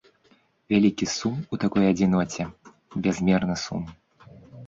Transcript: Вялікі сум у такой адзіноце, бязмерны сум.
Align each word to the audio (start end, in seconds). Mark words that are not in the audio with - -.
Вялікі 0.73 1.05
сум 1.15 1.35
у 1.57 1.59
такой 1.65 1.85
адзіноце, 1.91 2.43
бязмерны 3.05 3.55
сум. 3.65 3.83